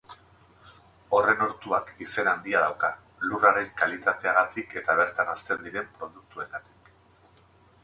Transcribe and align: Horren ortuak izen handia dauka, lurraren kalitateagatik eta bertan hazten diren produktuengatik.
Horren 1.17 1.43
ortuak 1.47 1.91
izen 2.05 2.29
handia 2.31 2.63
dauka, 2.63 2.89
lurraren 3.27 3.69
kalitateagatik 3.83 4.75
eta 4.83 4.99
bertan 5.03 5.33
hazten 5.37 5.65
diren 5.69 5.95
produktuengatik. 6.01 6.93